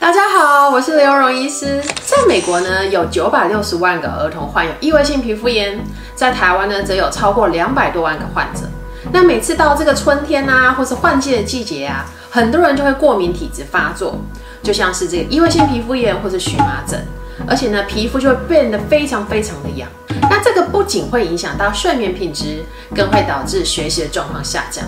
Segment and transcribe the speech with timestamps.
[0.00, 1.78] 大家好，我是刘荣医师。
[2.06, 5.78] 在美国呢，有九百六十万个儿童患有异位性皮肤炎；
[6.14, 8.62] 在台湾呢，则有超过两百多万个患者。
[9.12, 14.18] 那每次到这个春天啊，或是换季的季节啊，很多人就会过敏体质发作，
[14.62, 16.98] 就像是这个异位性皮肤炎或者荨麻疹，
[17.46, 19.86] 而且呢，皮肤就会变得非常非常的痒。
[20.30, 22.64] 那这个不仅会影响到睡眠品质，
[22.96, 24.82] 更会导致学习的状况下降。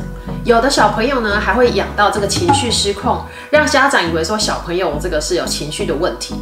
[0.44, 6.34] 有的小朋友呢，还会养到这个情绪失控，让家长以为说小朋友这个是有情绪的问题。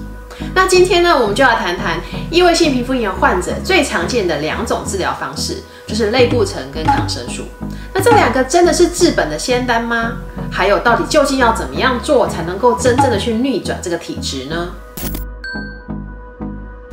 [0.55, 2.01] 那今天呢，我们就要谈谈
[2.31, 7.45] 异位性皮肤炎患者最常见的两种治疗方式，就是类固醇跟抗生素。
[7.93, 10.13] 那这两个真的是治本的仙丹吗？
[10.51, 14.71] 还有，到底究竟要怎么样做才能够真正的去逆转这个体质呢？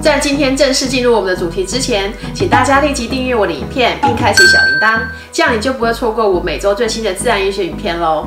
[0.08, 5.02] 在今天正式进入我们的主题之前，请大家立即订阅我的影片，并开启小铃铛，
[5.34, 8.26] 这样你就不会错过我每周最新的自然医学影片喽。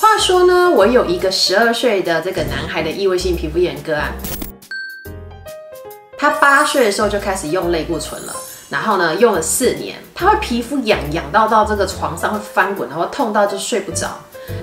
[0.00, 4.12] 话说呢，我有一个十二岁的这个男孩的异位性皮肤炎个案，
[6.18, 8.34] 他八岁的时候就开始用类固醇了，
[8.68, 14.08] 然后呢用了四年，他会皮肤痒痒到到这个床上会翻滚，然后痛到就睡不着。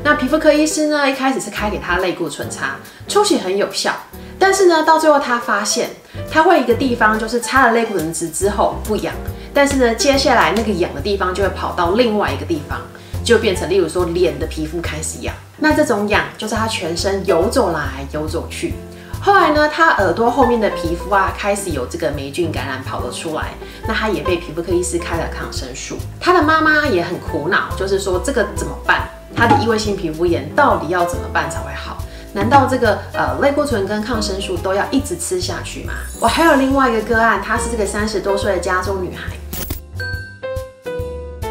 [0.04, 2.76] 那皮肤科医师呢，一开始是开给他类固醇擦，
[3.08, 3.94] 出血很有效。
[4.38, 5.90] 但是呢，到最后他发现，
[6.32, 9.14] 他会一个地方就是擦了类固醇之之后不痒，
[9.54, 12.80] 但是呢，接下来那个痒的地方就会跑到另外一个地方，
[13.24, 15.36] 就变成例如说脸的皮肤开始痒。
[15.58, 18.74] 那这种痒就是他全身游走来游走去。
[19.22, 23.50] 后来呢，他耳朵后面的皮肤啊，开始有这个霉菌感染跑了出来。
[23.86, 25.98] 那他也被皮肤科医师开了抗生素。
[26.22, 29.10] 他的妈妈也很苦恼，就是说这个怎么办？
[29.36, 31.98] 她的异位性皮肤炎到底要怎么办才会好？
[32.32, 35.94] 难道这个呃类固醇跟抗生素都要一直吃下去吗？
[36.22, 39.36] 我还有另外一个个案，她是这个三十多岁的加州女孩，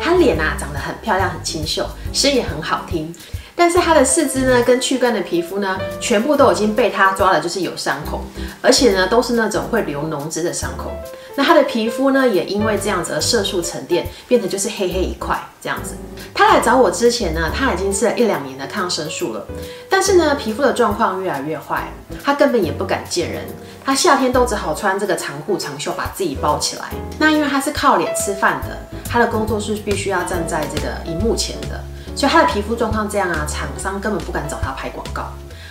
[0.01, 3.12] 她脸啊长得很漂亮，很清秀，声也很好听，
[3.59, 8.23] 但是她的四肢呢跟躯干的皮肤呢，全部都已经被她抓了，就是有伤口，
[8.62, 10.92] 而且呢都是那种会流脓汁的伤口。
[11.34, 15.94] 那她的皮肤呢，也因为这样子的色素沉淀，变成就是黑黑一块这样子。
[16.32, 19.44] 他来找我之前呢，他已经吃了一两年的抗生素了，
[19.91, 21.93] 但是呢，皮肤的状况越来越坏，
[22.25, 23.44] 他根本也不敢见人。
[23.84, 26.91] 他夏天都只好穿这个长裤长袖把自己包起来。
[27.19, 28.78] 那因为他是靠脸吃饭的，
[29.09, 31.82] 他的工作是必须要站在这个荧幕前的，
[32.19, 35.29] 所以她的皮肤状况这样啊，厂商根本不敢找他拍广告。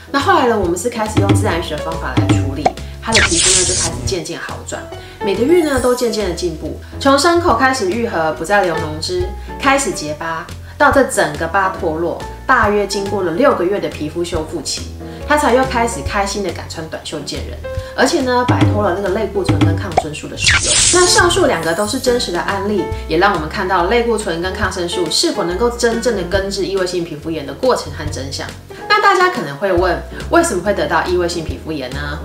[0.09, 2.63] 那后来呢，我们是开始用自然学方法来处理。
[3.02, 4.81] 他的皮肤呢就开始渐渐好转，
[5.25, 9.28] 每个月呢都渐渐的进步，从伤口开始愈合，不再流脓汁，
[9.59, 10.47] 开始结疤，
[10.78, 14.94] 到这整个疤脱落，大约经过了六个月的皮肤修复期，
[15.27, 17.57] 他才又开始开心的敢穿短袖见人，
[17.95, 20.73] 而且呢摆脱了那个类固醇跟抗生素的使用。
[20.93, 28.47] 那上述两个都是真实的案例，也让我们看到类固醇跟抗生素是否能够真正的根治异位性皮肤炎的过程和真相。
[28.87, 32.17] 那大家可能会问，为什么会得到异位性皮肤炎呢？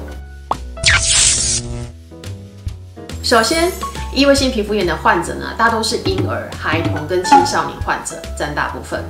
[3.24, 3.72] 首先，
[4.14, 9.02] 异位性皮肤炎的患者呢，大都是婴儿、孩童跟青少年患者占大部分，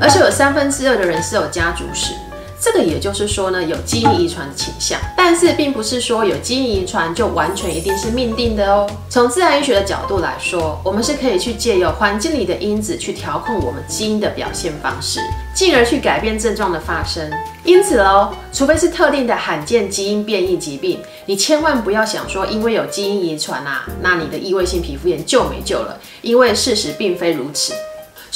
[0.00, 2.14] 而且有三分之二的人是有家族史。
[2.60, 8.90] 这个也就是说呢，有基因遗传的倾向，但是并不是说有基因遗传就完全一定是命定的哦。
[9.08, 15.20] 从自然医学的角度来说，我们是可以去借由环境里的因子去调控我们基因的表现方式，
[15.54, 17.30] 进而去改变症状的发生。
[17.64, 27.72] 因此哦，除非是特定的罕见基因变异疾病，你千万不要想说因为有基因遗传啊，那你的异位性皮肤炎就没救了，因为事实并非如此。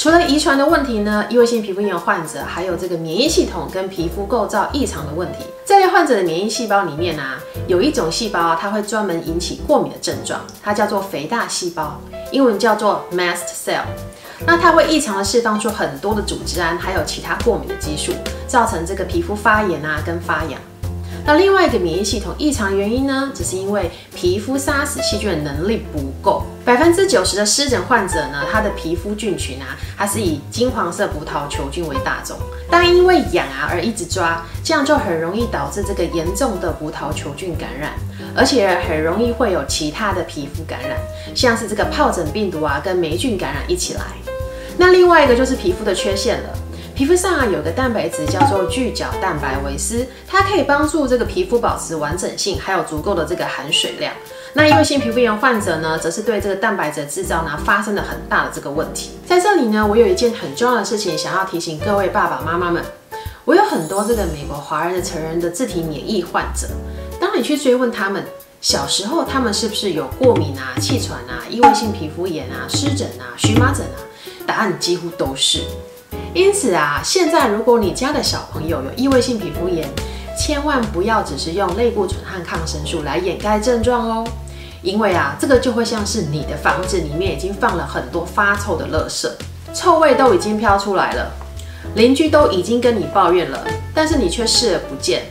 [0.03, 5.45] 除了遗传的问题呢，异位性皮肤炎患者还有这个免疫系统跟皮肤构造异常的问题。
[5.63, 7.23] 这类患者的免疫细胞里面呢，
[7.67, 11.97] 有一种细胞它会专门引起过敏的症状，它叫做肥大细胞，
[12.33, 13.83] 英文叫做 mast cell。
[14.45, 18.11] 那它会异常的释放出很多的组织胺，还有其他过敏的激素，
[18.45, 20.59] 造成这个皮肤发炎啊跟发痒。
[21.25, 26.43] 那另外一个免疫系统异常原因呢，只是因为皮肤杀死细菌的能力不够。
[26.65, 32.37] 百分之九十的湿疹患者呢，他的皮肤菌群啊，它是以金黄色葡萄球菌为大宗。
[32.69, 37.93] 但因为痒啊而一直抓，这样就很容易导致这个严重的葡萄球菌感染，
[38.35, 40.97] 而且很容易会有其他的皮肤感染，
[41.33, 44.01] 像是这个疱疹病毒啊跟霉菌感染一起来。
[44.77, 46.49] 那另外一个就是皮肤的缺陷了。
[46.95, 54.13] 皮肤上啊有个蛋白质叫做聚角蛋白维斯，它可以帮助这个皮肤保持完整性，还有足够的这个含水量。
[54.53, 59.09] 那异位性皮肤炎患者呢，则是对这个蛋白质制造呢发生了很大的这个问题。
[59.25, 62.83] 在这里呢，我有一件很重要的事情想要提醒各位爸爸妈妈们，
[63.43, 66.67] 我有很多这个美国华人的成人的自体免疫患者，
[67.19, 68.23] 当你去追问他们
[68.61, 73.97] 小时候他们是不是有过敏啊、气喘啊、异位性皮肤炎啊、湿疹啊、荨麻疹啊，
[74.45, 75.61] 答案几乎都是。
[76.33, 79.87] 因此啊，现在如果你家的小朋友有异位性皮肤炎，
[80.35, 84.27] 千万不要只是用类固醇和抗生素来掩盖症状哦，
[84.81, 89.29] 因为啊，这个就会像是你的房子里面已经放了很多发臭的垃圾，
[89.75, 91.31] 臭味都已经飘出来了，
[91.93, 93.63] 邻居都已经跟你抱怨了，
[93.93, 95.21] 但是你却视而不见，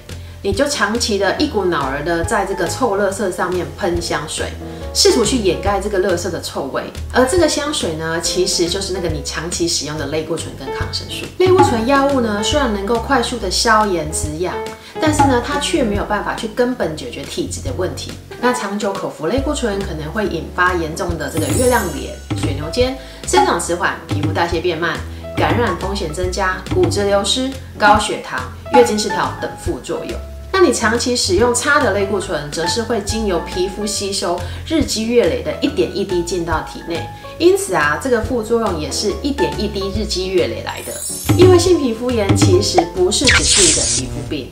[0.44, 4.46] 你就长期的一股脑儿的在这个臭垃圾上面喷香水。
[4.94, 6.82] 试图去掩盖这个垃圾的臭味，
[7.14, 11.24] 而这个香水呢，其实就是那个你长期使用的类固醇跟抗生素。
[11.38, 14.54] 类固醇药物呢，虽然能够快速的消炎止痒，
[15.00, 18.12] 但是呢，它却没有办法去根本解决体质的问题。
[18.38, 24.98] 那长久口服类固醇可能会引发严重的这个月亮脸、水牛肩、生长迟缓、皮肤代谢变慢、
[25.34, 28.38] 感染风险增加、骨质流失、高血糖、
[28.74, 30.31] 月经失调等副作用。
[30.52, 34.38] 那你长期使用差的类固醇，则是会经由皮肤吸收，
[34.68, 37.04] 日积月累的一点一滴进到体内，
[37.38, 40.92] 因此啊，这个副作用也是一点一滴日积月累来的。
[41.36, 44.50] 异位性皮肤炎其实不是只是一个皮肤病，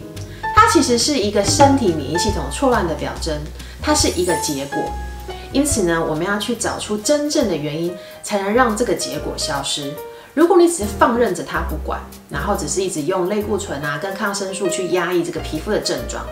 [0.57, 3.39] 它其实是一个身体免疫系统错乱的表征，
[3.83, 4.83] 它是一个结果。
[5.53, 7.93] 因此呢，我们要去找出真正的原因，
[8.23, 9.93] 才能让这个结果消失。
[10.35, 16.25] 如果你只是放任着它不管，然后只是一直用类固醇啊跟抗生素去压抑这个皮肤的症状，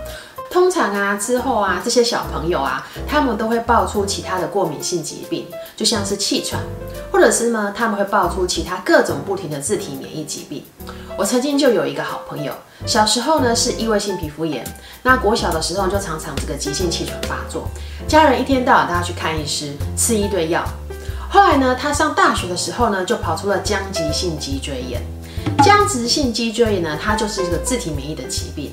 [0.51, 5.47] 通常啊之后啊这些小朋友啊他们都会爆出其他的过敏性疾病，
[5.77, 6.63] 就像是气喘，
[7.11, 10.63] 或者是呢他们会爆出其他各种不停的自体免疫疾病。
[11.17, 12.53] 我曾经就有一个好朋友，
[12.87, 14.65] 小时候呢是异位性皮肤炎，
[15.03, 17.69] 那国小的时候就常常这个急性气喘发作，
[18.07, 20.65] 家人一天到晚都要去看医师，吃一堆药。
[21.31, 25.03] 后来呢，他上大学的时候呢，就跑出了僵直性脊椎炎。
[25.63, 28.73] 僵直性脊椎炎呢，它就是一个自体免疫的疾病，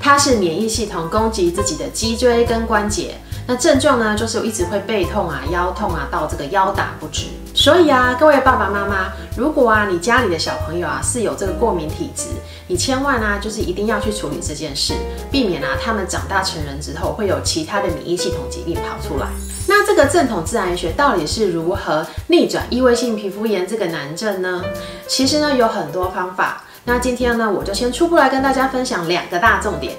[0.00, 3.16] 它是免疫系统攻击自己的脊椎跟关节。
[3.46, 7.26] 那症状呢，就是一直会背痛啊、腰痛啊，到这个腰打不直。
[7.54, 12.28] 所以啊，各位爸爸妈妈，如果啊你家里的小朋友啊是有这个过敏体质，
[12.66, 14.94] 你千万啊就是一定要去处理这件事，
[15.30, 19.28] 避免啊他们长大成人之后会有其他的免疫系统疾病跑出来。
[19.66, 24.62] 那这个正统自然学到底是如何逆转异位性皮肤炎这个难症呢？
[25.06, 26.64] 其实呢有很多方法。
[26.84, 29.94] 那今天呢我就先初步来跟大家分享两个大重点。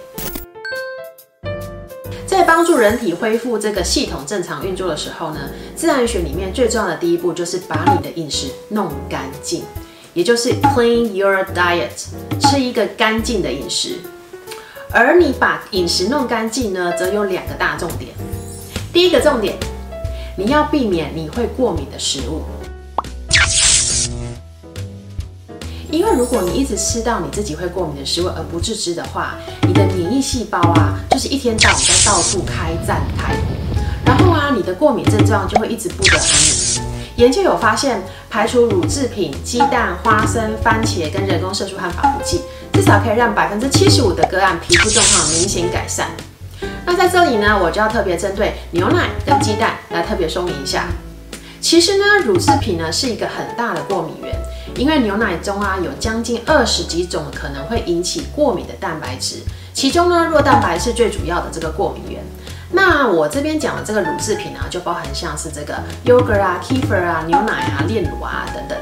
[2.28, 5.40] 在帮助人体恢复这个系统正常运作的时候呢，
[5.76, 9.64] 自然学里面最重要的第一步就是把你的饮食弄干净，
[10.14, 11.90] 也就是 clean your diet，
[12.42, 13.96] 吃一个干净的饮食。
[14.92, 18.14] 而你把饮食弄干净呢，则有两个大重点。
[18.96, 19.54] 第一个重点，
[20.38, 22.44] 你要避免你会过敏的食物。
[25.92, 29.36] 因为如果你一直吃到你自己会过敏的食物而不自知的话，
[29.68, 33.36] 你的免疫细胞啊，就是一天到晚在到处开战开，
[34.06, 36.82] 然后啊，你的过敏症状就会一直不得安宁。
[37.18, 42.40] 研究有发现，排除乳制品、鸡蛋、花生、番茄跟人工色素和防腐剂，
[42.72, 46.08] 至少可以让百分之七十五的个案皮肤状况明显改善。
[46.86, 50.88] 那在这里呢，我就要特别针对牛奶跟鸡蛋来特别说明一下。
[51.62, 54.36] 其实呢，乳制品呢是一个很大的过敏源。
[54.76, 59.38] 因为牛奶中啊有将近二十几种可能会引起过敏的蛋白质，
[59.74, 62.22] 其中呢酪蛋白是最主要的这个过敏源。
[62.72, 68.78] 那我这边讲的这个乳制品啊，就包含像是这个 yogurt 啊、kefir 啊、牛奶啊、炼乳啊等等。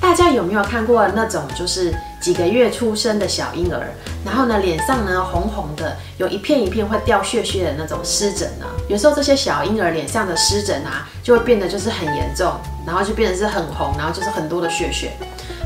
[0.00, 3.88] 大家有没有看过那种就是几个月出生的小婴儿，
[4.24, 8.66] 然后呢脸上呢红红的，有一片一片会掉屑屑的那种湿疹呢？
[8.88, 12.52] 有时候这些小婴儿脸上的湿疹啊，就会变得就是很严重。
[12.86, 15.12] 然后就变得是很红，然后就是很多的血血。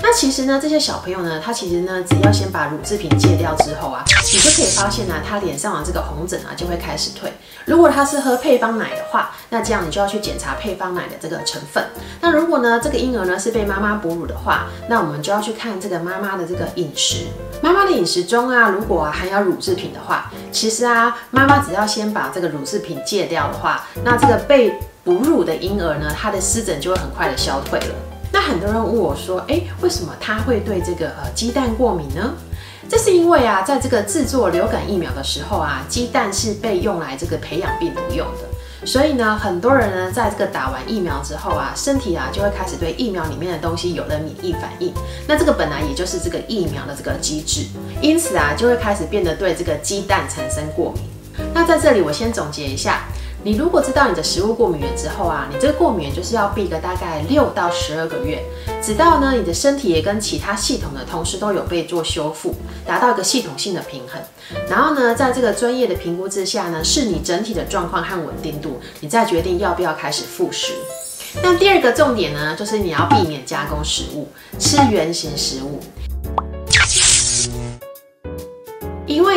[0.06, 7.32] 那其实呢，这些小朋友呢，他其实呢，只要先把乳制品戒掉之后啊，你就可以发现呢，他脸上的这个红疹啊就会开始退。
[7.64, 11.82] 如果他是喝配方奶的话，那这样你就要去检查配方奶的这个成分。
[12.20, 17.24] 那如果呢，这个婴儿呢是被妈妈哺乳的话，那我们就要去看这个妈妈的这个饮食。
[17.62, 27.94] 妈妈的饮食中啊，如果含有乳制品的话，其实啊，妈妈只要先把这个乳制品戒掉的话，那这个被哺乳的婴儿呢，他的湿疹就会很快的消退了。
[28.34, 32.34] 那很多人问我说，哎，为什么他会对这个呃鸡蛋过敏呢？
[32.88, 38.84] 这是因为啊，在这个制作流感疫苗的时候啊，鸡蛋是被用来这个培养病毒用的。
[38.84, 44.92] 所以呢，很多人呢，在这个打完疫苗之后啊，身体啊就会开始对疫苗里面的东西有了免疫反应。
[45.28, 47.66] 那这个本来也就是这个疫苗的这个机制，
[48.00, 51.04] 因此啊，就会开始变得对这个鸡蛋产生过敏。
[51.54, 53.04] 那在这里我先总结一下。
[53.44, 58.42] 你如果知道你的食物过敏源之后啊，你这个过敏源就是要避个大概六到十二个月，
[58.82, 62.54] 直到呢你的身体也跟其他系统的同时都有被做修复，
[62.86, 64.18] 达到一个系统性的平衡。
[64.66, 70.72] 然后呢，在这个专业的评估之下呢，是你整体的状况和稳定度，你再决定要不要开始复食。
[71.42, 74.26] 那第二个重点呢，就是你要避免加工食物，
[74.58, 75.80] 吃原形食物。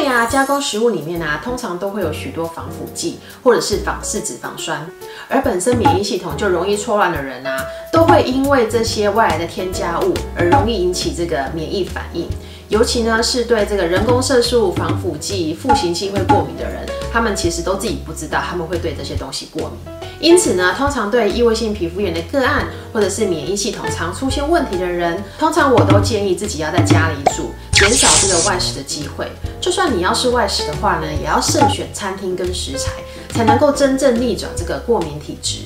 [0.08, 4.90] 啊，加工食物里面啊，通常都会有许多防腐剂或者是仿式脂肪酸，
[5.28, 7.58] 而本身免疫系统就容易错乱的人啊，
[7.92, 12.28] 都会因为这些外来的添加物而容易引起这个免疫反应。
[12.70, 19.94] 尤其呢，是对这个人工色素、防腐剂、赋形剂会过敏的人，他们其实都自己不知道他们会对这些东西过敏。
[20.20, 27.52] 因此呢，通常对异位性皮肤炎的个案，或者是免疫系统常出现问题的人，通常我都建议自己要在家里煮，
[27.89, 29.32] 减少这个外食的机会。
[29.62, 32.91] 就算你要是外食的话呢，也要慎选餐厅跟食材，
[33.29, 35.60] 才能够真正逆转这个过敏体质。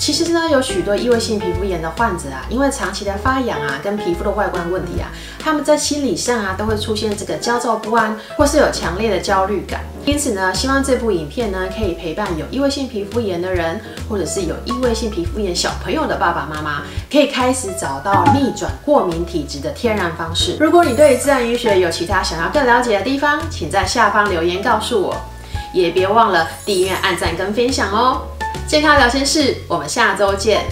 [0.00, 9.82] 其实呢，有许多异位性皮肤炎的患者啊，因为长期的发痒啊，跟皮肤的外观问题啊，他们在心理上啊，都会出现这个焦躁不安，或是有强烈的焦虑感。
[10.06, 13.78] 因此呢，希望这部影片呢，可以陪伴有异位性皮肤炎的人，
[14.08, 20.56] 或者是有异位性皮肤炎小朋友的爸爸妈妈，可以开始找到逆转过敏体质的天然方式。
[20.58, 25.14] 如果你对自然医学有其他想要更了解的地方，请在下方留言告诉我，
[25.74, 28.22] 也别忘了订阅、按赞跟分享哦。
[28.70, 30.64] 健康聊天室，我们下周见。